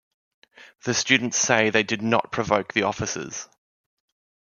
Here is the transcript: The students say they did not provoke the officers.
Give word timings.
The 0.83 0.95
students 0.95 1.37
say 1.37 1.69
they 1.69 1.83
did 1.83 2.01
not 2.01 2.31
provoke 2.31 2.73
the 2.73 2.81
officers. 2.81 3.47